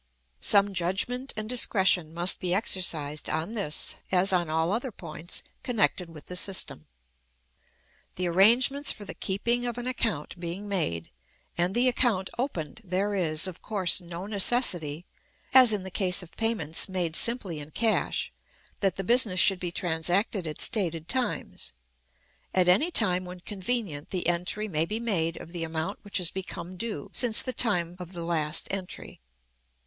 [0.39, 6.09] Some judgment and discretion must be exercised on this as on all other points connected
[6.09, 6.87] with the system.
[8.15, 11.11] The arrangements for the keeping of an account being made,
[11.55, 15.05] and the account opened, there is, of course, no necessity,
[15.53, 18.33] as in the case of payments made simply in cash,
[18.79, 21.73] that the business should be transacted at stated times.
[22.55, 26.31] At any time when convenient, the entry may be made of the amount which has
[26.31, 29.21] become due since the time of the last entry.